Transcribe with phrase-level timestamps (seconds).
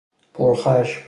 [0.33, 0.99] پرخشم